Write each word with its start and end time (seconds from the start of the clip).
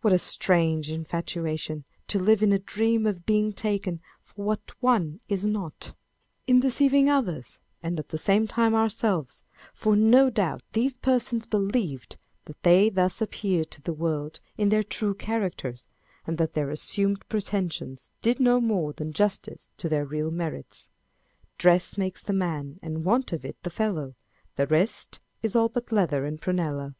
What 0.00 0.14
a 0.14 0.18
strange 0.18 0.90
infatuation 0.90 1.84
to 2.08 2.18
live 2.18 2.42
in 2.42 2.50
a 2.50 2.58
dream 2.58 3.06
of 3.06 3.26
being 3.26 3.52
taken 3.52 4.00
for 4.22 4.42
what 4.46 4.72
one 4.80 5.20
is 5.28 5.44
not, 5.44 5.80
â€" 5.80 5.92
in 6.46 6.60
deceiving 6.60 7.10
others, 7.10 7.58
and 7.82 8.00
at 8.00 8.08
the 8.08 8.16
same 8.16 8.46
time 8.46 8.74
ourselves; 8.74 9.42
for 9.74 9.94
no 9.96 10.30
doubt 10.30 10.62
these 10.72 10.94
persons 10.94 11.44
believed 11.44 12.16
that 12.46 12.62
they 12.62 12.88
thus 12.88 13.20
appeared 13.20 13.70
to 13.72 13.82
the 13.82 13.92
world 13.92 14.40
in 14.56 14.70
their 14.70 14.82
true 14.82 15.12
characters, 15.12 15.86
and 16.26 16.38
that 16.38 16.54
their 16.54 16.70
assumed 16.70 17.28
pretensions 17.28 18.12
did 18.22 18.40
no 18.40 18.62
more 18.62 18.94
than 18.94 19.12
justice 19.12 19.68
to 19.76 19.90
their 19.90 20.06
real 20.06 20.30
merits. 20.30 20.88
Dress 21.58 21.98
makes 21.98 22.22
the 22.24 22.32
man, 22.32 22.78
and 22.80 23.04
want 23.04 23.30
of 23.30 23.44
it 23.44 23.62
the 23.62 23.68
fellow: 23.68 24.14
The 24.56 24.68
rest 24.68 25.20
is 25.42 25.54
all 25.54 25.68
but 25.68 25.92
leather 25.92 26.24
and 26.24 26.40
prunella. 26.40 26.94